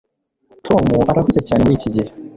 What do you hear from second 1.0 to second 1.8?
arahuze cyane